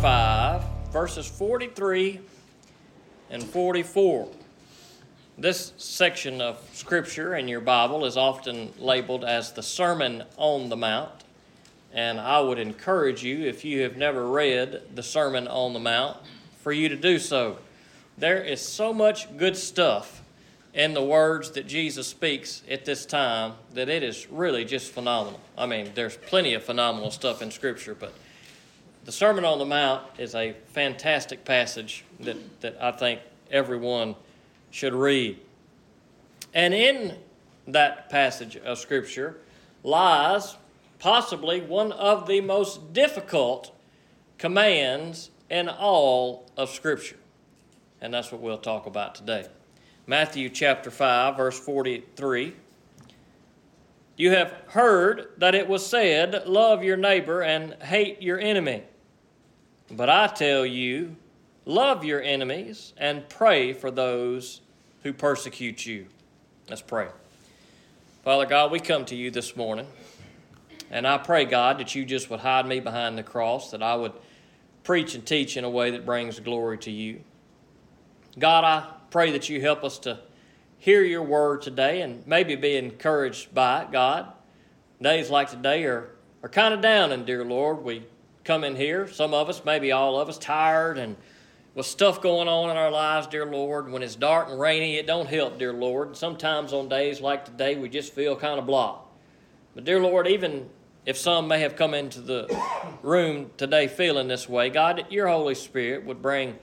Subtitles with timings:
[0.00, 2.20] 5, verses 43
[3.28, 4.28] and 44.
[5.36, 10.76] This section of Scripture in your Bible is often labeled as the Sermon on the
[10.76, 11.10] Mount.
[11.92, 16.16] And I would encourage you, if you have never read the Sermon on the Mount,
[16.62, 17.58] for you to do so.
[18.16, 20.22] There is so much good stuff
[20.72, 25.40] in the words that Jesus speaks at this time that it is really just phenomenal.
[25.58, 28.14] I mean, there's plenty of phenomenal stuff in Scripture, but
[29.10, 33.18] the Sermon on the Mount is a fantastic passage that, that I think
[33.50, 34.14] everyone
[34.70, 35.36] should read.
[36.54, 37.16] And in
[37.66, 39.38] that passage of Scripture
[39.82, 40.54] lies
[41.00, 43.76] possibly one of the most difficult
[44.38, 47.18] commands in all of Scripture.
[48.00, 49.48] And that's what we'll talk about today.
[50.06, 52.54] Matthew chapter 5, verse 43.
[54.16, 58.84] You have heard that it was said, Love your neighbor and hate your enemy.
[59.90, 61.16] But I tell you,
[61.64, 64.60] love your enemies and pray for those
[65.02, 66.06] who persecute you.
[66.68, 67.08] Let's pray.
[68.22, 69.86] Father God, we come to you this morning,
[70.90, 73.96] and I pray, God, that you just would hide me behind the cross, that I
[73.96, 74.12] would
[74.84, 77.22] preach and teach in a way that brings glory to you.
[78.38, 80.20] God, I pray that you help us to
[80.78, 84.32] hear your word today and maybe be encouraged by it, God.
[85.02, 86.10] Days like today are,
[86.42, 88.04] are kind of down, and dear Lord, we
[88.50, 91.14] come in here, some of us, maybe all of us, tired and
[91.76, 93.92] with stuff going on in our lives, dear Lord.
[93.92, 96.16] When it's dark and rainy, it don't help, dear Lord.
[96.16, 99.02] Sometimes on days like today, we just feel kind of blah.
[99.76, 100.68] But, dear Lord, even
[101.06, 102.60] if some may have come into the
[103.04, 106.58] room today feeling this way, God, your Holy Spirit would bring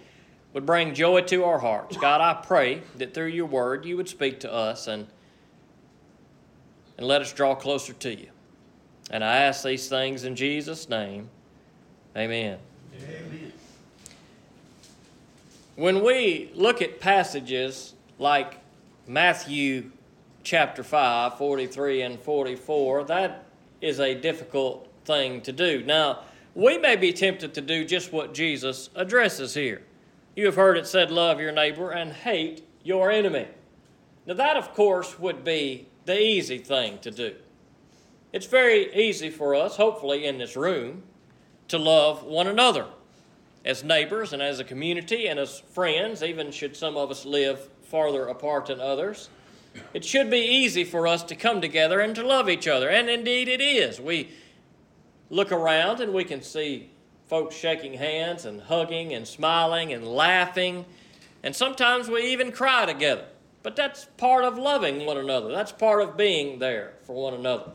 [0.52, 1.96] would bring joy to our hearts.
[1.96, 5.08] God, I pray that through your word you would speak to us and
[6.98, 8.28] and let us draw closer to you.
[9.10, 11.30] And I ask these things in Jesus' name.
[12.18, 12.58] Amen.
[12.96, 13.52] Amen.
[15.76, 18.58] When we look at passages like
[19.06, 19.92] Matthew
[20.44, 23.46] chapter 5, 43 and 44, that
[23.82, 25.84] is a difficult thing to do.
[25.84, 26.22] Now,
[26.56, 29.84] we may be tempted to do just what Jesus addresses here.
[30.36, 33.46] You have heard it said, Love your neighbor and hate your enemy.
[34.26, 37.36] Now, that, of course, would be the easy thing to do.
[38.34, 41.04] It's very easy for us, hopefully, in this room,
[41.68, 42.88] to love one another
[43.66, 47.70] as neighbors and as a community and as friends, even should some of us live
[47.84, 49.30] farther apart than others.
[49.94, 53.10] It should be easy for us to come together and to love each other, and
[53.10, 54.00] indeed it is.
[54.00, 54.30] We
[55.30, 56.92] look around and we can see
[57.28, 60.86] folks shaking hands and hugging and smiling and laughing,
[61.44, 63.26] and sometimes we even cry together.
[63.64, 67.72] But that's part of loving one another, that's part of being there for one another.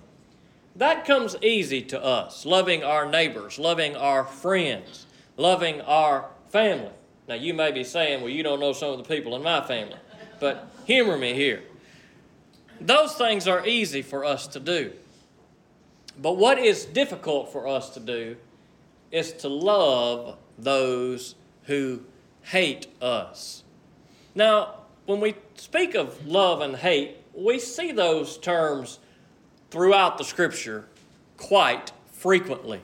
[0.77, 5.07] That comes easy to us, loving our neighbors, loving our friends,
[5.37, 6.93] loving our family.
[7.29, 9.61] Now, you may be saying, well, you don't know some of the people in my
[9.61, 9.97] family,
[10.41, 11.63] but humor me here.
[12.81, 14.93] Those things are easy for us to do.
[16.21, 18.37] But what is difficult for us to do
[19.11, 21.35] is to love those
[21.65, 22.03] who
[22.43, 23.63] hate us.
[24.35, 24.75] Now,
[25.07, 28.99] when we speak of love and hate, we see those terms
[29.73, 30.85] throughout the scripture
[31.39, 32.79] quite frequently.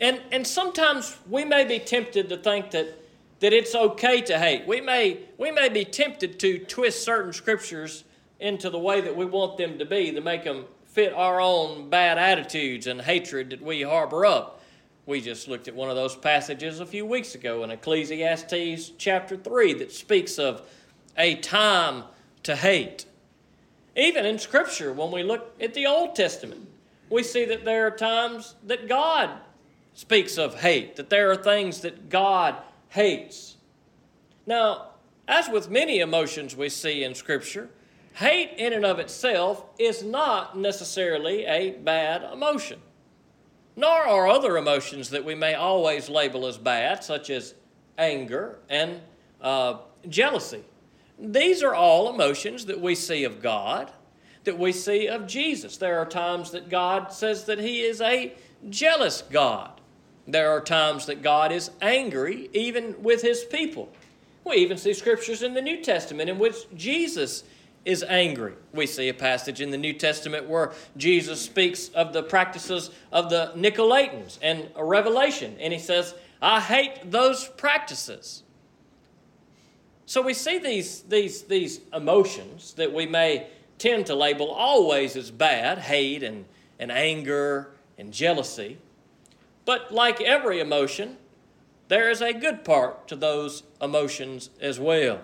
[0.00, 2.96] And, and sometimes we may be tempted to think that,
[3.40, 4.64] that it's okay to hate.
[4.64, 8.04] We may, we may be tempted to twist certain scriptures
[8.38, 11.90] into the way that we want them to be to make them fit our own
[11.90, 14.62] bad attitudes and hatred that we harbor up.
[15.06, 19.36] We just looked at one of those passages a few weeks ago in Ecclesiastes chapter
[19.36, 20.62] 3 that speaks of
[21.18, 22.04] a time
[22.44, 23.06] to hate.
[23.96, 26.68] Even in Scripture, when we look at the Old Testament,
[27.10, 29.30] we see that there are times that God
[29.94, 32.56] speaks of hate, that there are things that God
[32.88, 33.56] hates.
[34.46, 34.92] Now,
[35.28, 37.68] as with many emotions we see in Scripture,
[38.14, 42.80] hate in and of itself is not necessarily a bad emotion.
[43.76, 47.54] Nor are other emotions that we may always label as bad, such as
[47.96, 49.00] anger and
[49.40, 49.78] uh,
[50.08, 50.64] jealousy.
[51.22, 53.92] These are all emotions that we see of God,
[54.42, 55.76] that we see of Jesus.
[55.76, 58.32] There are times that God says that He is a
[58.68, 59.80] jealous God.
[60.26, 63.88] There are times that God is angry, even with His people.
[64.44, 67.44] We even see scriptures in the New Testament in which Jesus
[67.84, 68.54] is angry.
[68.72, 73.30] We see a passage in the New Testament where Jesus speaks of the practices of
[73.30, 78.41] the Nicolaitans and a revelation, and he says, I hate those practices.
[80.12, 83.46] So we see these, these, these emotions that we may
[83.78, 86.44] tend to label always as bad hate and,
[86.78, 88.76] and anger and jealousy.
[89.64, 91.16] But like every emotion,
[91.88, 95.22] there is a good part to those emotions as well.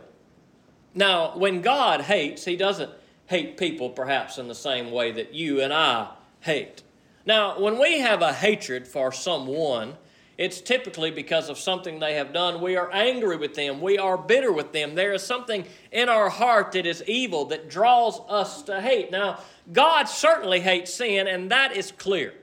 [0.95, 2.91] Now, when God hates, He doesn't
[3.27, 6.83] hate people perhaps in the same way that you and I hate.
[7.27, 9.99] Now, when we have a hatred for someone,
[10.39, 12.61] it's typically because of something they have done.
[12.61, 13.81] We are angry with them.
[13.81, 14.95] We are bitter with them.
[14.95, 19.11] There is something in our heart that is evil that draws us to hate.
[19.11, 19.41] Now,
[19.73, 22.35] God certainly hates sin, and that is clear.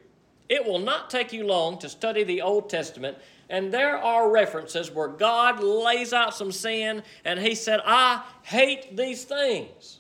[0.50, 3.18] It will not take you long to study the Old Testament,
[3.50, 8.98] and there are references where God lays out some sin, and He said, I hate
[8.98, 10.00] these things.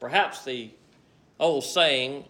[0.00, 0.70] Perhaps the
[1.38, 2.24] old saying,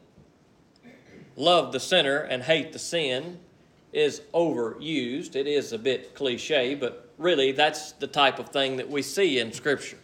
[1.34, 3.40] love the sinner and hate the sin,
[3.94, 5.36] is overused.
[5.36, 9.38] It is a bit cliche, but really that's the type of thing that we see
[9.38, 9.98] in Scripture.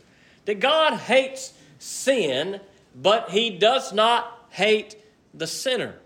[0.44, 2.60] That God hates sin,
[2.94, 4.96] but He does not hate
[5.34, 5.96] the sinner.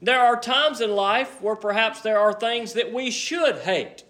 [0.00, 4.04] There are times in life where perhaps there are things that we should hate.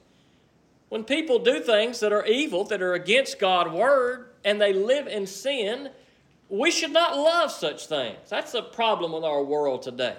[0.88, 5.06] When people do things that are evil, that are against God's word, and they live
[5.06, 5.90] in sin,
[6.48, 8.18] we should not love such things.
[8.28, 10.16] That's a problem with our world today.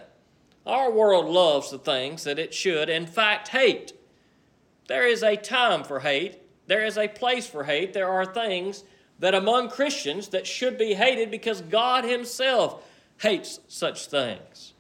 [0.70, 3.94] Our world loves the things that it should, in fact, hate.
[4.88, 7.94] There is a time for hate, there is a place for hate.
[7.94, 8.84] There are things
[9.18, 12.84] that among Christians that should be hated because God Himself
[13.18, 14.76] hates such things.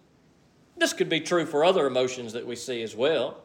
[0.77, 3.41] This could be true for other emotions that we see as well.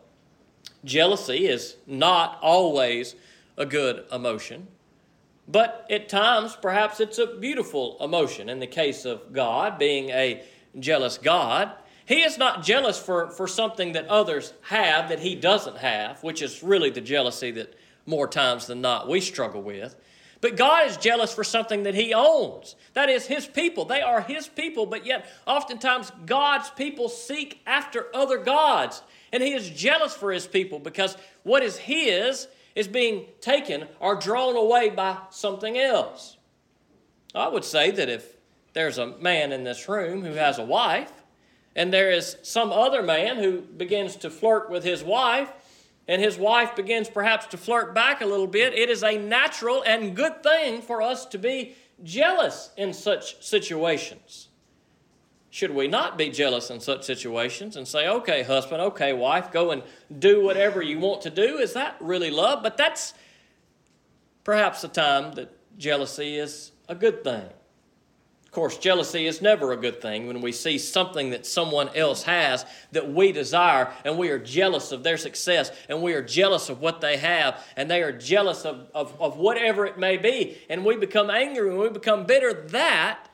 [0.85, 3.17] Jealousy is not always
[3.57, 4.69] a good emotion,
[5.49, 8.51] but at times perhaps it's a beautiful emotion.
[8.51, 10.45] In the case of God, being a
[10.79, 11.73] jealous God,
[12.07, 16.43] he is not jealous for, for something that others have that he doesn't have, which
[16.43, 17.75] is really the jealousy that
[18.07, 19.97] more times than not we struggle with.
[20.43, 22.77] But God is jealous for something that he owns.
[22.93, 23.87] That is his people.
[23.87, 29.03] They are his people, but yet oftentimes God's people seek after other gods.
[29.33, 34.17] And he is jealous for his people because what is his is being taken or
[34.17, 36.37] drawn away by something else.
[37.35, 38.37] I would say that if
[38.75, 41.11] there's a man in this room who has a wife,
[41.77, 45.51] and there is some other man who begins to flirt with his wife,
[46.07, 49.83] and his wife begins perhaps to flirt back a little bit, it is a natural
[49.85, 54.49] and good thing for us to be jealous in such situations.
[55.51, 59.71] Should we not be jealous in such situations and say, okay, husband, okay, wife, go
[59.71, 59.83] and
[60.19, 61.59] do whatever you want to do?
[61.59, 62.63] Is that really love?
[62.63, 63.15] But that's
[64.43, 67.49] perhaps a time that jealousy is a good thing
[68.55, 72.65] course, jealousy is never a good thing when we see something that someone else has
[72.93, 76.81] that we desire and we are jealous of their success and we are jealous of
[76.81, 80.85] what they have and they are jealous of, of, of whatever it may be and
[80.85, 82.53] we become angry and we become bitter.
[82.69, 83.29] That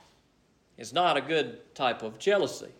[0.76, 2.73] is not a good type of jealousy.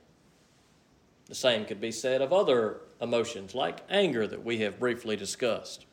[1.26, 5.86] The same could be said of other emotions like anger that we have briefly discussed.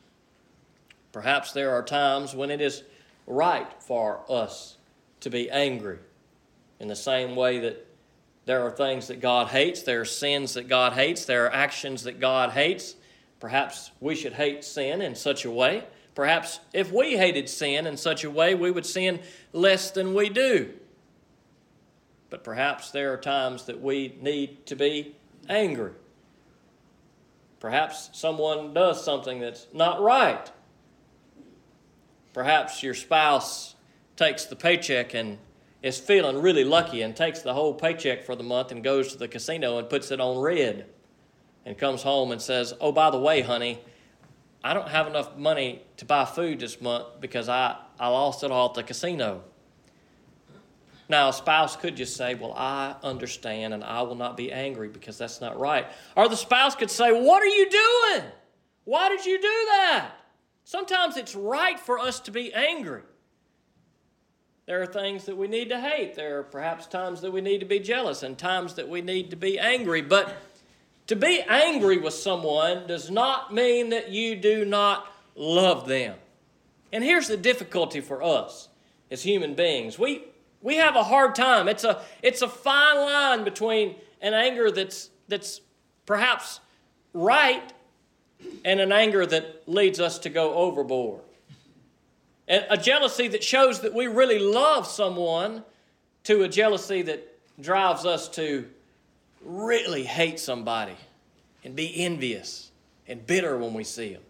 [1.12, 2.82] Perhaps there are times when it is
[3.26, 4.78] right for us
[5.20, 5.98] to be angry
[6.80, 7.86] in the same way that
[8.44, 12.04] there are things that God hates, there are sins that God hates, there are actions
[12.04, 12.94] that God hates.
[13.40, 15.84] Perhaps we should hate sin in such a way.
[16.14, 19.20] Perhaps if we hated sin in such a way, we would sin
[19.52, 20.72] less than we do.
[22.30, 25.14] But perhaps there are times that we need to be
[25.48, 25.92] angry.
[27.60, 30.50] Perhaps someone does something that's not right.
[32.32, 33.74] Perhaps your spouse
[34.16, 35.38] takes the paycheck and
[35.82, 39.18] is feeling really lucky and takes the whole paycheck for the month and goes to
[39.18, 40.86] the casino and puts it on red
[41.64, 43.80] and comes home and says, Oh, by the way, honey,
[44.64, 48.50] I don't have enough money to buy food this month because I, I lost it
[48.50, 49.44] all at the casino.
[51.08, 54.88] Now, a spouse could just say, Well, I understand and I will not be angry
[54.88, 55.86] because that's not right.
[56.16, 58.24] Or the spouse could say, What are you doing?
[58.84, 60.10] Why did you do that?
[60.64, 63.02] Sometimes it's right for us to be angry.
[64.68, 66.14] There are things that we need to hate.
[66.14, 69.30] There are perhaps times that we need to be jealous and times that we need
[69.30, 70.02] to be angry.
[70.02, 70.30] But
[71.06, 76.16] to be angry with someone does not mean that you do not love them.
[76.92, 78.68] And here's the difficulty for us
[79.10, 79.98] as human beings.
[79.98, 80.24] We,
[80.60, 81.66] we have a hard time.
[81.66, 85.62] It's a, it's a fine line between an anger that's, that's
[86.04, 86.60] perhaps
[87.14, 87.72] right
[88.66, 91.22] and an anger that leads us to go overboard
[92.48, 95.64] a jealousy that shows that we really love someone
[96.24, 98.68] to a jealousy that drives us to
[99.42, 100.96] really hate somebody
[101.64, 102.70] and be envious
[103.06, 104.22] and bitter when we see them.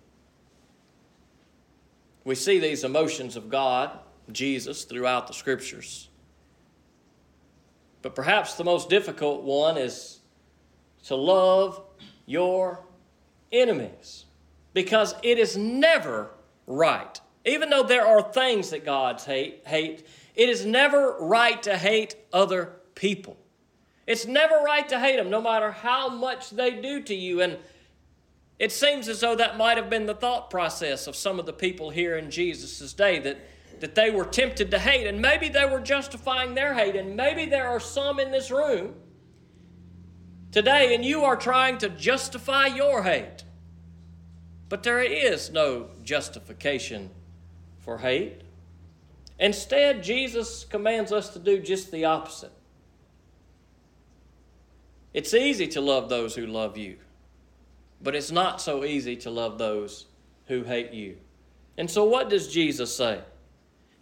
[2.25, 3.99] We see these emotions of God,
[4.33, 6.09] Jesus, throughout the scriptures.
[8.03, 10.21] But perhaps the most difficult one is
[11.05, 11.83] to love
[12.27, 12.85] your
[13.53, 14.25] enemies.
[14.75, 16.31] because it is never
[16.67, 17.21] right.
[17.49, 22.14] Even though there are things that God's hate, hate, it is never right to hate
[22.33, 23.38] other people.
[24.07, 27.40] It's never right to hate them, no matter how much they do to you.
[27.40, 27.59] And
[28.59, 31.52] it seems as though that might have been the thought process of some of the
[31.52, 33.38] people here in Jesus' day that,
[33.81, 35.07] that they were tempted to hate.
[35.07, 36.97] And maybe they were justifying their hate.
[36.97, 38.95] And maybe there are some in this room
[40.52, 43.45] today, and you are trying to justify your hate.
[44.69, 47.11] But there is no justification
[47.88, 48.42] for hate.
[49.38, 52.52] Instead, Jesus commands us to do just the opposite.
[55.14, 56.99] It's easy to love those who love you,
[58.02, 60.04] but it's not so easy to love those
[60.49, 61.16] who hate you.
[61.78, 63.23] And so, what does Jesus say?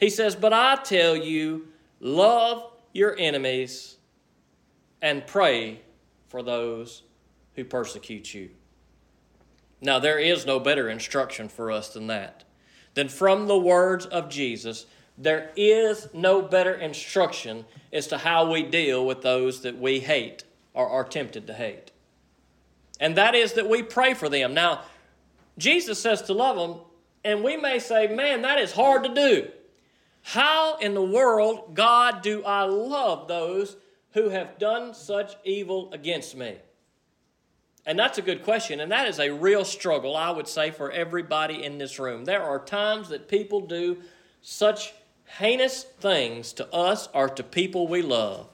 [0.00, 1.69] He says, But I tell you,
[2.00, 3.99] love your enemies
[5.00, 5.81] and pray
[6.26, 7.05] for those
[7.55, 8.50] who persecute you.
[9.81, 12.46] Now, there is no better instruction for us than that.
[12.97, 14.87] Than from the words of Jesus,
[15.19, 20.45] there is no better instruction as to how we deal with those that we hate
[20.73, 21.91] or are tempted to hate.
[22.99, 24.55] And that is that we pray for them.
[24.55, 24.81] Now,
[25.59, 26.81] Jesus says to love them,
[27.23, 29.49] and we may say, man, that is hard to do.
[30.23, 33.76] How in the world, God, do I love those
[34.12, 36.57] who have done such evil against me?
[37.87, 40.90] And that's a good question, and that is a real struggle, I would say, for
[40.90, 42.25] everybody in this room.
[42.25, 43.99] There are times that people do
[44.43, 44.93] such
[45.38, 48.49] heinous things to us or to people we love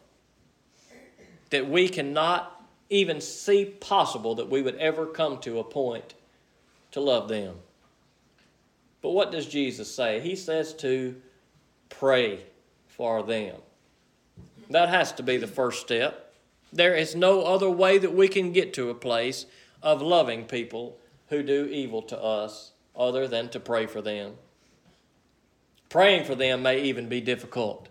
[1.52, 6.14] that we cannot even see possible that we would ever come to a point
[6.90, 7.56] to love them.
[9.02, 10.20] But what does Jesus say?
[10.20, 11.14] He says to
[11.88, 12.40] pray
[12.88, 13.56] for them.
[14.70, 16.21] That has to be the first step.
[16.72, 19.46] There is no other way that we can get to a place
[19.82, 20.98] of loving people
[21.28, 24.34] who do evil to us other than to pray for them.
[25.88, 27.88] Praying for them may even be difficult.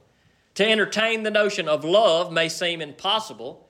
[0.55, 3.69] To entertain the notion of love may seem impossible.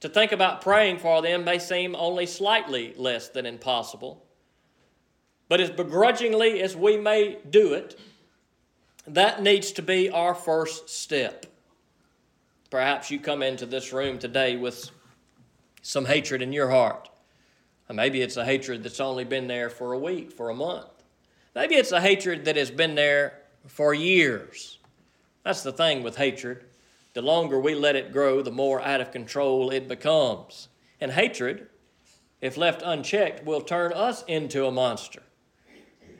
[0.00, 4.24] To think about praying for them may seem only slightly less than impossible.
[5.48, 7.98] But as begrudgingly as we may do it,
[9.06, 11.46] that needs to be our first step.
[12.70, 14.90] Perhaps you come into this room today with
[15.80, 17.08] some hatred in your heart.
[17.88, 20.90] Or maybe it's a hatred that's only been there for a week, for a month.
[21.54, 24.78] Maybe it's a hatred that has been there for years.
[25.44, 26.64] That's the thing with hatred.
[27.14, 30.68] The longer we let it grow, the more out of control it becomes.
[31.00, 31.68] And hatred,
[32.40, 35.22] if left unchecked, will turn us into a monster.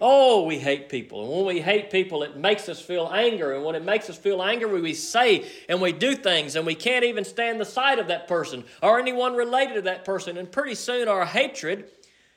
[0.00, 1.22] Oh, we hate people.
[1.22, 3.54] And when we hate people, it makes us feel anger.
[3.54, 6.74] And when it makes us feel anger, we say and we do things, and we
[6.74, 10.36] can't even stand the sight of that person or anyone related to that person.
[10.36, 11.90] And pretty soon, our hatred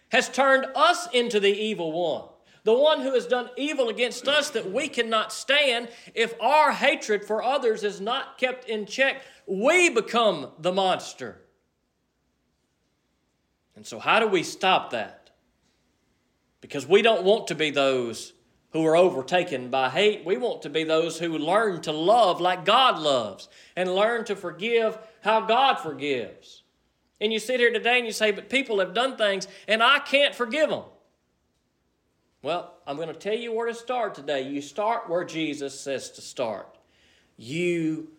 [0.10, 2.30] has turned us into the evil one.
[2.64, 5.90] The one who has done evil against us that we cannot stand.
[6.14, 11.42] If our hatred for others is not kept in check, we become the monster.
[13.76, 15.21] And so, how do we stop that?
[16.62, 18.34] Because we don't want to be those
[18.72, 20.24] who are overtaken by hate.
[20.26, 24.36] We want to be those who learn to love like God loves and learn to
[24.36, 26.64] forgive how God forgives.
[27.20, 30.00] And you sit here today and you say, But people have done things and I
[30.00, 30.84] can't forgive them.
[32.42, 34.42] Well, I'm going to tell you where to start today.
[34.42, 36.78] You start where Jesus says to start.
[37.38, 38.10] You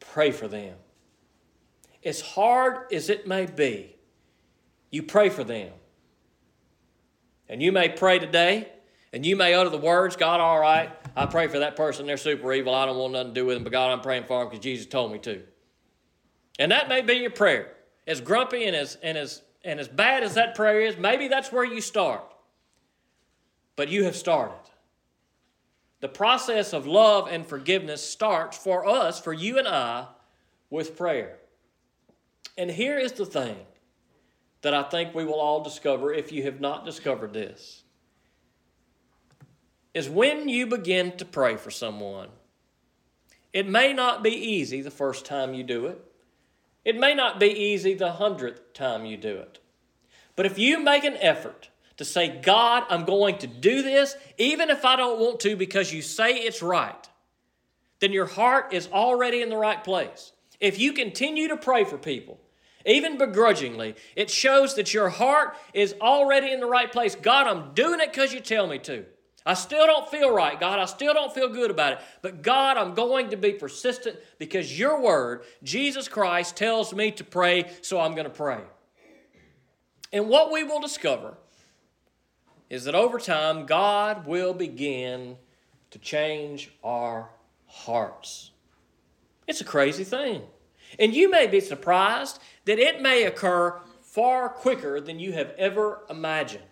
[0.00, 0.74] pray for them.
[2.04, 3.96] As hard as it may be,
[4.90, 5.72] you pray for them.
[7.50, 8.68] And you may pray today,
[9.12, 12.06] and you may utter the words, God, all right, I pray for that person.
[12.06, 12.72] They're super evil.
[12.72, 14.62] I don't want nothing to do with them, but God, I'm praying for them because
[14.62, 15.42] Jesus told me to.
[16.60, 17.72] And that may be your prayer.
[18.06, 21.50] As grumpy and as, and, as, and as bad as that prayer is, maybe that's
[21.50, 22.22] where you start.
[23.74, 24.54] But you have started.
[25.98, 30.06] The process of love and forgiveness starts for us, for you and I,
[30.70, 31.38] with prayer.
[32.56, 33.56] And here is the thing
[34.62, 37.82] that I think we will all discover if you have not discovered this
[39.92, 42.28] is when you begin to pray for someone.
[43.52, 46.00] It may not be easy the first time you do it.
[46.84, 49.58] It may not be easy the hundredth time you do it.
[50.36, 54.70] But if you make an effort to say, God, I'm going to do this, even
[54.70, 57.08] if I don't want to because you say it's right,
[57.98, 60.32] then your heart is already in the right place.
[60.60, 62.40] If you continue to pray for people,
[62.86, 67.14] even begrudgingly, it shows that your heart is already in the right place.
[67.14, 69.04] God, I'm doing it because you tell me to.
[69.44, 70.78] I still don't feel right, God.
[70.78, 71.98] I still don't feel good about it.
[72.20, 77.24] But God, I'm going to be persistent because your word, Jesus Christ, tells me to
[77.24, 78.60] pray, so I'm going to pray.
[80.12, 81.34] And what we will discover
[82.68, 85.36] is that over time, God will begin
[85.90, 87.30] to change our
[87.66, 88.50] hearts.
[89.46, 90.42] It's a crazy thing.
[90.98, 96.04] And you may be surprised that it may occur far quicker than you have ever
[96.10, 96.64] imagined.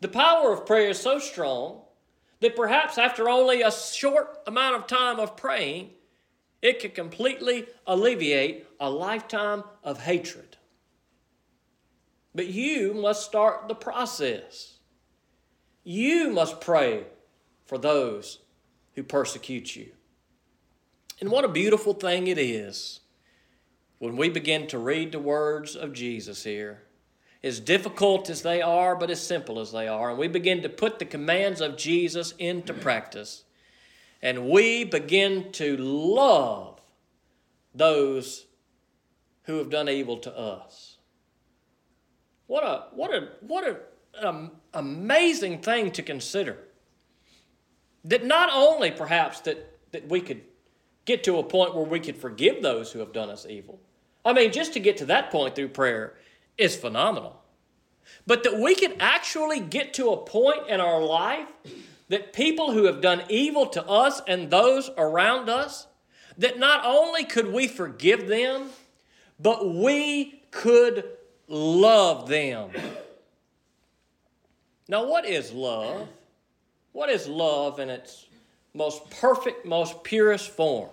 [0.00, 1.82] The power of prayer is so strong
[2.40, 5.90] that perhaps after only a short amount of time of praying,
[6.62, 10.56] it could completely alleviate a lifetime of hatred.
[12.34, 14.78] But you must start the process.
[15.84, 17.04] You must pray
[17.64, 18.38] for those
[18.94, 19.92] who persecute you.
[21.20, 23.00] And what a beautiful thing it is
[23.98, 26.82] when we begin to read the words of Jesus here.
[27.42, 30.68] As difficult as they are, but as simple as they are, and we begin to
[30.68, 33.44] put the commands of Jesus into practice,
[34.20, 36.80] and we begin to love
[37.74, 38.46] those
[39.44, 40.96] who have done evil to us.
[42.48, 43.76] What a what a what a,
[44.20, 46.58] an amazing thing to consider.
[48.04, 50.42] That not only perhaps that, that we could
[51.08, 53.80] get to a point where we could forgive those who have done us evil.
[54.26, 56.14] I mean, just to get to that point through prayer
[56.58, 57.40] is phenomenal.
[58.26, 61.48] But that we could actually get to a point in our life
[62.08, 65.86] that people who have done evil to us and those around us,
[66.36, 68.68] that not only could we forgive them,
[69.40, 71.04] but we could
[71.48, 72.70] love them.
[74.88, 76.06] Now, what is love?
[76.92, 78.26] What is love in its
[78.74, 80.90] most perfect, most purest form?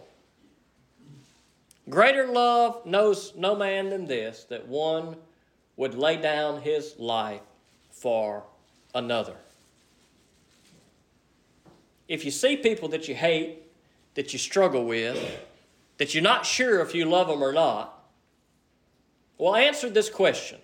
[1.89, 5.15] Greater love knows no man than this, that one
[5.77, 7.42] would lay down his life
[7.92, 8.44] for
[8.94, 9.36] another.
[12.08, 13.63] If you see people that you hate,
[14.15, 15.18] that you struggle with,
[15.98, 17.92] that you're not sure if you love them or not,
[19.38, 20.60] well, answer this question.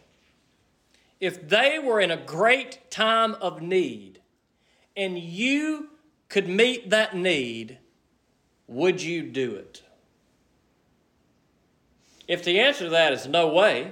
[1.20, 4.20] If they were in a great time of need,
[4.96, 5.90] and you
[6.30, 7.78] could meet that need,
[8.68, 9.84] would you do it?
[12.28, 13.92] If the answer to that is no way,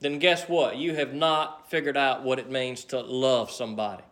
[0.00, 0.76] then guess what?
[0.76, 4.04] You have not figured out what it means to love somebody.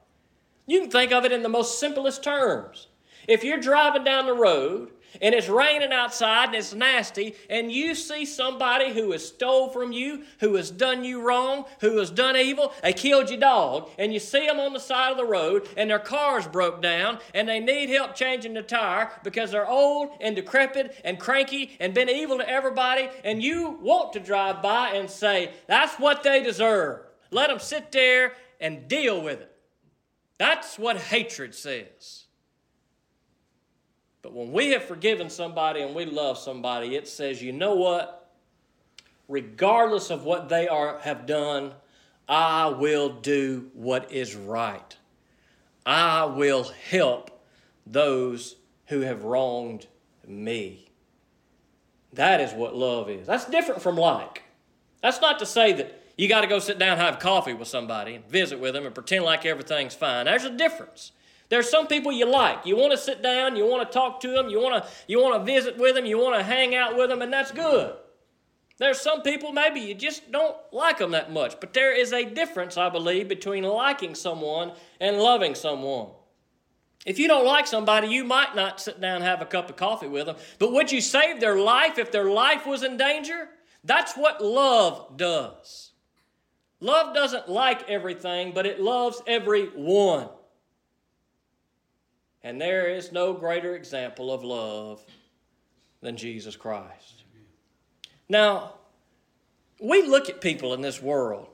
[0.66, 2.88] You can think of it in the most simplest terms.
[3.28, 7.94] If you're driving down the road and it's raining outside and it's nasty, and you
[7.94, 12.36] see somebody who has stole from you, who has done you wrong, who has done
[12.36, 15.68] evil, they killed your dog, and you see them on the side of the road,
[15.76, 20.10] and their car's broke down, and they need help changing the tire because they're old
[20.20, 24.90] and decrepit and cranky and been evil to everybody, and you want to drive by
[24.90, 27.00] and say, That's what they deserve.
[27.30, 29.50] Let them sit there and deal with it.
[30.38, 32.23] That's what hatred says.
[34.24, 38.30] But when we have forgiven somebody and we love somebody, it says, you know what?
[39.28, 41.74] Regardless of what they are, have done,
[42.26, 44.96] I will do what is right.
[45.84, 47.38] I will help
[47.86, 48.56] those
[48.86, 49.88] who have wronged
[50.26, 50.88] me.
[52.14, 53.26] That is what love is.
[53.26, 54.42] That's different from like.
[55.02, 57.68] That's not to say that you got to go sit down and have coffee with
[57.68, 60.24] somebody and visit with them and pretend like everything's fine.
[60.24, 61.12] There's a difference.
[61.48, 62.66] There's some people you like.
[62.66, 65.20] You want to sit down, you want to talk to them, you want to you
[65.20, 67.94] want to visit with them, you want to hang out with them, and that's good.
[68.78, 72.24] There's some people maybe you just don't like them that much, but there is a
[72.24, 76.08] difference, I believe, between liking someone and loving someone.
[77.06, 79.76] If you don't like somebody, you might not sit down and have a cup of
[79.76, 83.48] coffee with them, but would you save their life if their life was in danger?
[83.84, 85.92] That's what love does.
[86.80, 90.28] Love doesn't like everything, but it loves everyone.
[92.44, 95.02] And there is no greater example of love
[96.02, 97.24] than Jesus Christ.
[98.28, 98.74] Now,
[99.80, 101.48] we look at people in this world.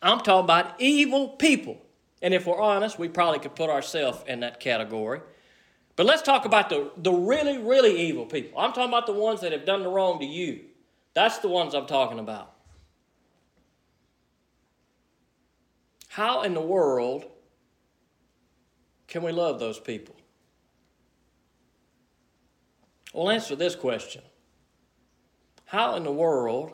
[0.00, 1.76] I'm talking about evil people.
[2.22, 5.20] And if we're honest, we probably could put ourselves in that category.
[5.94, 8.58] But let's talk about the, the really, really evil people.
[8.58, 10.60] I'm talking about the ones that have done the wrong to you.
[11.12, 12.50] That's the ones I'm talking about.
[16.08, 17.26] How in the world
[19.12, 20.16] can we love those people?
[23.12, 24.22] Well, answer this question
[25.66, 26.72] How in the world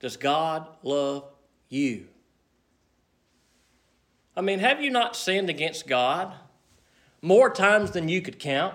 [0.00, 1.22] does God love
[1.68, 2.08] you?
[4.36, 6.34] I mean, have you not sinned against God
[7.22, 8.74] more times than you could count?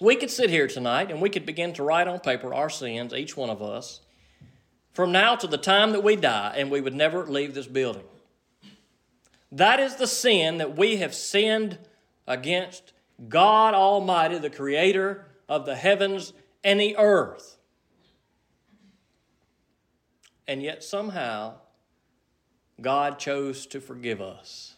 [0.00, 3.12] We could sit here tonight and we could begin to write on paper our sins,
[3.12, 4.00] each one of us,
[4.94, 8.04] from now to the time that we die, and we would never leave this building.
[9.54, 11.78] That is the sin that we have sinned
[12.26, 12.92] against
[13.28, 16.32] God Almighty, the creator of the heavens
[16.64, 17.56] and the earth.
[20.48, 21.54] And yet, somehow,
[22.80, 24.74] God chose to forgive us.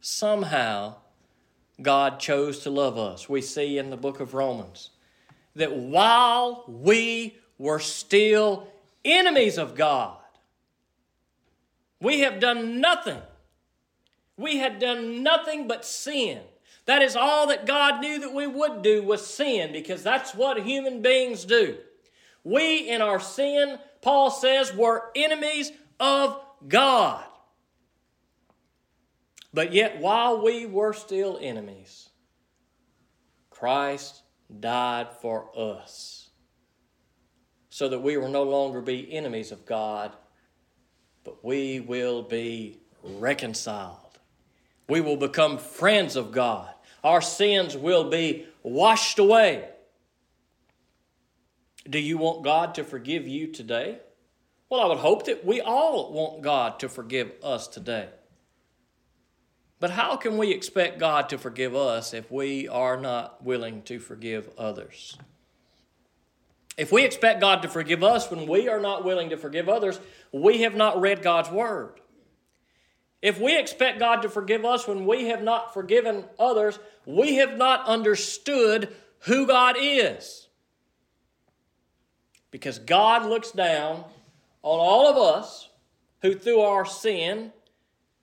[0.00, 0.94] Somehow,
[1.80, 3.28] God chose to love us.
[3.28, 4.90] We see in the book of Romans
[5.56, 8.68] that while we were still
[9.04, 10.18] enemies of God,
[12.00, 13.20] we have done nothing.
[14.36, 16.40] We had done nothing but sin.
[16.86, 20.60] That is all that God knew that we would do was sin because that's what
[20.62, 21.78] human beings do.
[22.44, 27.22] We, in our sin, Paul says, were enemies of God.
[29.54, 32.08] But yet, while we were still enemies,
[33.50, 34.22] Christ
[34.60, 36.30] died for us
[37.70, 40.12] so that we will no longer be enemies of God,
[41.22, 44.11] but we will be reconciled.
[44.92, 46.68] We will become friends of God.
[47.02, 49.70] Our sins will be washed away.
[51.88, 54.00] Do you want God to forgive you today?
[54.68, 58.10] Well, I would hope that we all want God to forgive us today.
[59.80, 63.98] But how can we expect God to forgive us if we are not willing to
[63.98, 65.16] forgive others?
[66.76, 69.98] If we expect God to forgive us when we are not willing to forgive others,
[70.32, 72.01] we have not read God's Word.
[73.22, 77.56] If we expect God to forgive us when we have not forgiven others, we have
[77.56, 80.48] not understood who God is.
[82.50, 84.04] Because God looks down
[84.62, 85.68] on all of us
[86.20, 87.52] who, through our sin,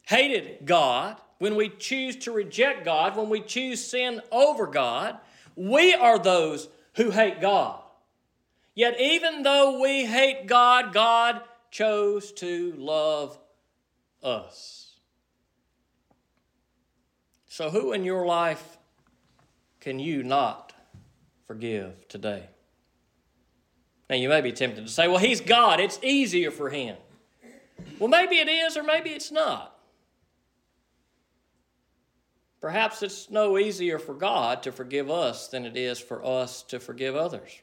[0.01, 5.17] hated God when we choose to reject God, when we choose sin over God,
[5.55, 7.81] we are those who hate God.
[8.75, 13.39] Yet, even though we hate God, God chose to love
[14.21, 14.88] us.
[17.59, 18.77] So, who in your life
[19.81, 20.71] can you not
[21.45, 22.47] forgive today?
[24.09, 25.81] Now, you may be tempted to say, well, he's God.
[25.81, 26.95] It's easier for him.
[27.99, 29.77] Well, maybe it is, or maybe it's not.
[32.61, 36.79] Perhaps it's no easier for God to forgive us than it is for us to
[36.79, 37.59] forgive others.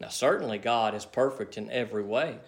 [0.00, 2.38] Now, certainly, God is perfect in every way.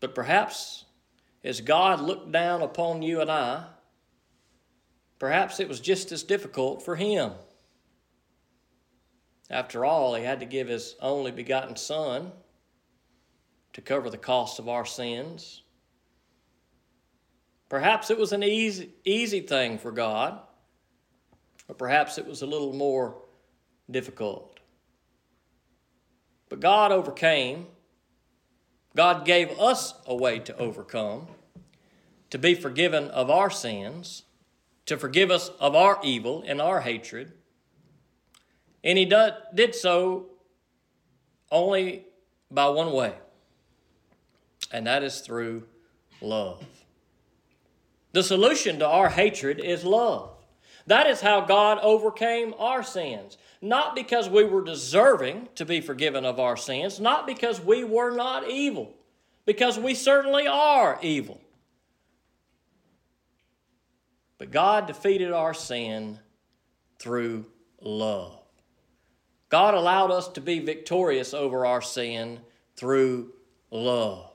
[0.00, 0.85] But perhaps
[1.46, 3.64] as God looked down upon you and I,
[5.18, 7.32] perhaps it was just as difficult for Him.
[9.48, 12.32] After all, He had to give His only begotten Son
[13.72, 15.62] to cover the cost of our sins
[17.68, 20.38] Perhaps it was an easy, easy thing for God,
[21.68, 23.22] or perhaps it was a little more
[23.90, 24.60] difficult.
[26.48, 27.66] But God overcame.
[28.96, 31.28] God gave us a way to overcome,
[32.30, 34.22] to be forgiven of our sins,
[34.86, 37.32] to forgive us of our evil and our hatred.
[38.82, 39.04] And He
[39.54, 40.26] did so
[41.52, 42.06] only
[42.50, 43.12] by one way,
[44.72, 45.66] and that is through
[46.22, 46.64] love.
[48.12, 50.35] The solution to our hatred is love.
[50.86, 53.38] That is how God overcame our sins.
[53.60, 58.14] Not because we were deserving to be forgiven of our sins, not because we were
[58.14, 58.94] not evil,
[59.44, 61.40] because we certainly are evil.
[64.38, 66.18] But God defeated our sin
[66.98, 67.46] through
[67.80, 68.38] love.
[69.48, 72.40] God allowed us to be victorious over our sin
[72.76, 73.32] through
[73.70, 74.30] love.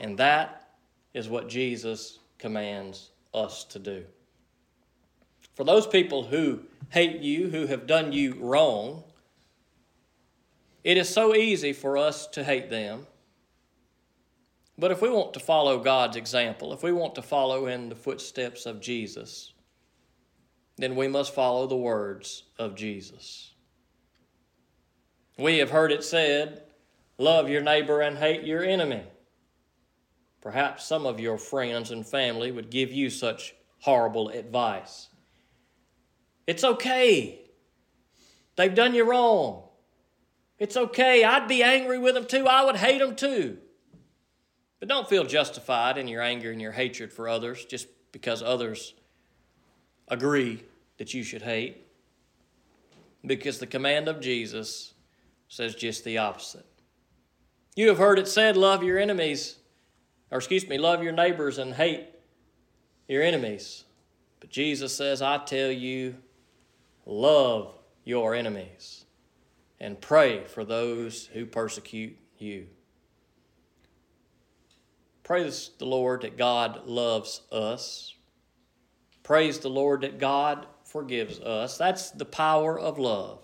[0.00, 0.68] And that
[1.12, 4.04] is what Jesus commands us to do.
[5.54, 9.04] For those people who hate you, who have done you wrong,
[10.82, 13.06] it is so easy for us to hate them.
[14.76, 17.94] But if we want to follow God's example, if we want to follow in the
[17.94, 19.52] footsteps of Jesus,
[20.76, 23.52] then we must follow the words of Jesus.
[25.38, 26.62] We have heard it said,
[27.16, 29.04] Love your neighbor and hate your enemy.
[30.40, 35.08] Perhaps some of your friends and family would give you such horrible advice.
[36.46, 37.40] It's okay.
[38.56, 39.62] They've done you wrong.
[40.58, 41.24] It's okay.
[41.24, 42.46] I'd be angry with them too.
[42.46, 43.58] I would hate them too.
[44.78, 48.94] But don't feel justified in your anger and your hatred for others just because others
[50.08, 50.62] agree
[50.98, 51.86] that you should hate.
[53.24, 54.92] Because the command of Jesus
[55.48, 56.66] says just the opposite.
[57.74, 59.56] You have heard it said, Love your enemies
[60.34, 62.08] or excuse me, love your neighbors and hate
[63.06, 63.84] your enemies.
[64.40, 66.16] But Jesus says, I tell you,
[67.06, 69.04] love your enemies
[69.80, 72.66] and pray for those who persecute you.
[75.22, 78.14] Praise the Lord that God loves us.
[79.22, 81.78] Praise the Lord that God forgives us.
[81.78, 83.40] That's the power of love.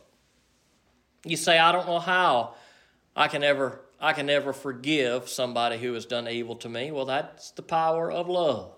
[1.25, 2.55] You say, I don't know how
[3.16, 6.90] I can ever I can never forgive somebody who has done evil to me.
[6.90, 8.73] Well, that's the power of love.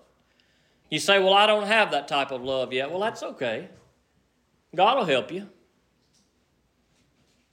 [0.89, 2.89] You say, Well, I don't have that type of love yet.
[2.89, 3.69] Well, that's okay.
[4.75, 5.49] God will help you.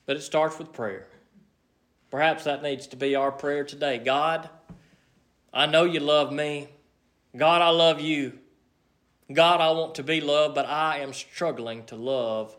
[0.06, 1.06] But it starts with prayer.
[2.10, 3.98] Perhaps that needs to be our prayer today.
[3.98, 4.48] God,
[5.52, 6.68] I know you love me.
[7.36, 8.38] God, I love you.
[9.32, 12.56] God, I want to be loved, but I am struggling to love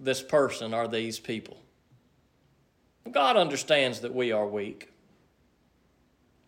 [0.00, 1.58] this person or these people.
[3.10, 4.90] God understands that we are weak.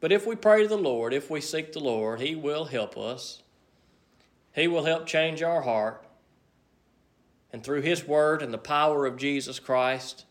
[0.01, 2.97] But if we pray to the Lord, if we seek the Lord, He will help
[2.97, 3.43] us.
[4.55, 6.07] He will help change our heart.
[7.53, 10.25] And through His Word and the power of Jesus Christ,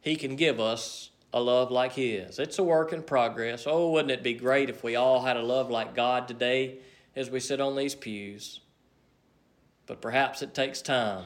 [0.00, 2.38] He can give us a love like His.
[2.38, 3.64] It's a work in progress.
[3.66, 6.78] Oh, wouldn't it be great if we all had a love like God today
[7.16, 8.60] as we sit on these pews?
[9.86, 11.24] But perhaps it takes time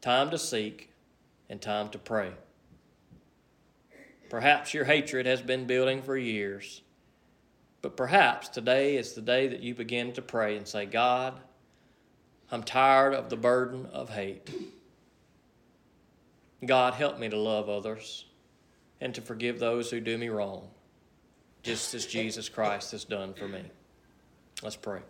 [0.00, 0.90] time to seek
[1.50, 2.32] and time to pray.
[4.30, 6.82] Perhaps your hatred has been building for years.
[7.82, 11.40] But perhaps today is the day that you begin to pray and say, God,
[12.52, 14.50] I'm tired of the burden of hate.
[16.66, 18.24] God, help me to love others
[19.00, 20.68] and to forgive those who do me wrong,
[21.62, 23.62] just as Jesus Christ has done for me.
[24.62, 25.00] Let's pray.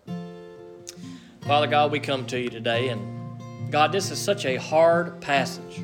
[1.41, 5.83] Father God, we come to you today, and God, this is such a hard passage.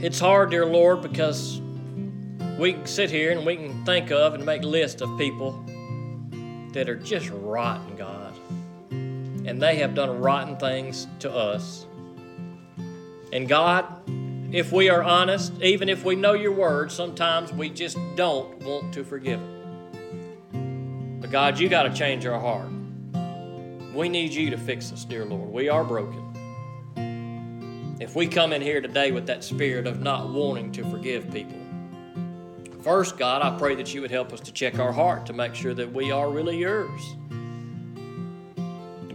[0.00, 1.60] It's hard, dear Lord, because
[2.58, 5.62] we can sit here and we can think of and make lists of people
[6.72, 8.17] that are just rotten, God.
[9.48, 11.86] And they have done rotten things to us.
[13.32, 13.86] And God,
[14.52, 18.92] if we are honest, even if we know your word, sometimes we just don't want
[18.92, 21.22] to forgive it.
[21.22, 22.68] But God, you got to change our heart.
[23.94, 25.50] We need you to fix us, dear Lord.
[25.50, 27.96] We are broken.
[28.00, 31.56] If we come in here today with that spirit of not wanting to forgive people,
[32.82, 35.54] first, God, I pray that you would help us to check our heart to make
[35.54, 37.00] sure that we are really yours.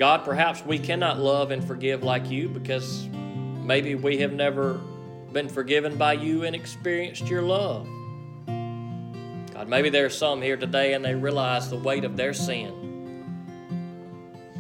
[0.04, 4.82] God, perhaps we cannot love and forgive like you because maybe we have never
[5.32, 7.88] been forgiven by you and experienced your love.
[9.54, 12.74] God, maybe there are some here today and they realize the weight of their sin.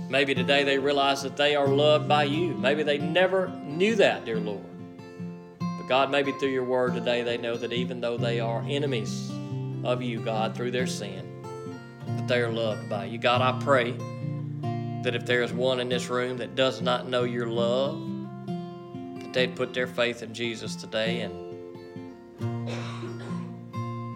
[0.10, 2.54] Maybe today they realize that they are loved by you.
[2.54, 4.64] Maybe they never knew that, dear Lord.
[5.60, 9.30] But God, maybe through your word today they know that even though they are enemies
[9.84, 11.44] of you, God, through their sin,
[12.08, 13.18] that they are loved by you.
[13.18, 13.94] God, I pray
[15.04, 18.02] that if there is one in this room that does not know your love,
[19.20, 21.34] that they'd put their faith in Jesus today and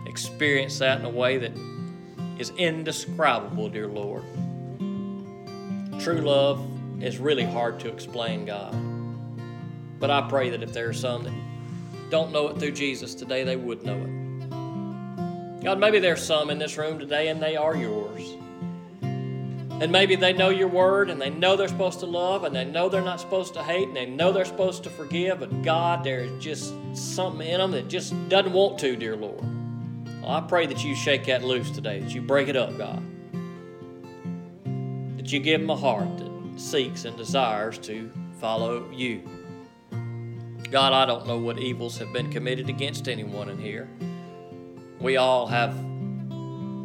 [0.08, 1.52] experience that in a way that
[2.40, 4.24] is indescribable, dear Lord.
[6.00, 6.66] True love
[7.04, 8.74] is really hard to explain, God.
[10.00, 11.34] But I pray that if there are some that
[12.10, 15.64] don't know it through Jesus today, they would know it.
[15.64, 18.38] God, maybe there's some in this room today and they are yours.
[19.80, 22.66] And maybe they know your word and they know they're supposed to love and they
[22.66, 26.04] know they're not supposed to hate and they know they're supposed to forgive, but God,
[26.04, 29.44] there's just something in them that just doesn't want to, dear Lord.
[30.22, 33.04] Well, I pray that you shake that loose today, that you break it up, God.
[35.18, 39.22] That you give them a heart that seeks and desires to follow you.
[40.72, 43.88] God, I don't know what evils have been committed against anyone in here.
[45.00, 45.76] We all have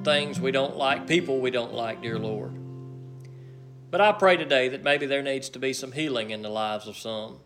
[0.05, 2.62] things we don't like, people we don't like, dear Lord.
[3.93, 6.89] But I pray today that maybe there needs to be some healing in the lives
[6.89, 7.41] of some.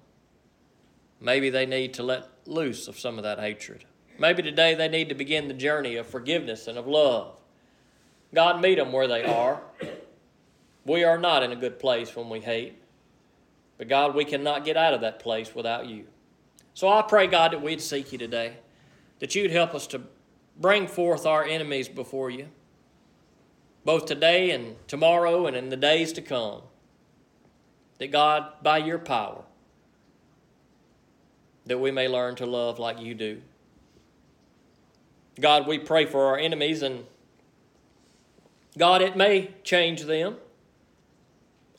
[1.21, 3.85] Maybe they need to let loose of some of that hatred.
[4.17, 7.35] Maybe today they need to begin the journey of forgiveness and of love.
[8.33, 9.61] God, meet them where they are.
[10.85, 12.81] We are not in a good place when we hate.
[13.77, 16.05] But God, we cannot get out of that place without you.
[16.75, 18.59] So I pray, God, that we'd seek you today,
[19.19, 20.01] that you'd help us to
[20.57, 22.51] bring forth our enemies before you
[23.87, 26.61] both today and tomorrow and in the days to come.
[27.99, 29.45] That God, by your power,
[31.65, 33.41] that we may learn to love like you do.
[35.41, 37.05] God, we pray for our enemies, and
[38.77, 40.37] God, it may change them,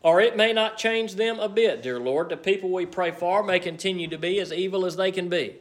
[0.02, 2.30] or it may not change them a bit, dear Lord.
[2.30, 5.58] The people we pray for may continue to be as evil as they can be.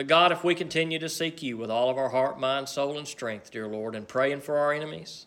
[0.00, 2.96] But God, if we continue to seek you with all of our heart, mind, soul,
[2.96, 5.26] and strength, dear Lord, and praying for our enemies,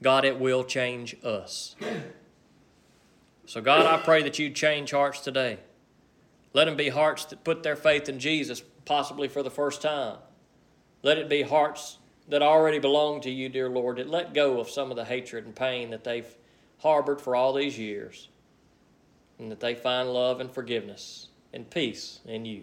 [0.00, 1.74] God, it will change us.
[3.44, 5.58] So, God, I pray that you change hearts today.
[6.52, 10.18] Let them be hearts that put their faith in Jesus, possibly for the first time.
[11.02, 14.70] Let it be hearts that already belong to you, dear Lord, that let go of
[14.70, 16.36] some of the hatred and pain that they've
[16.78, 18.28] harbored for all these years,
[19.40, 22.62] and that they find love and forgiveness and peace in you.